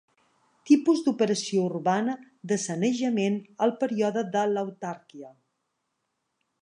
Tipus 0.69 1.01
d'operació 1.07 1.65
urbana 1.65 2.15
de 2.53 2.57
sanejament 2.65 3.37
al 3.67 3.75
període 3.85 4.25
de 4.37 4.45
l'autarquia. 4.55 5.31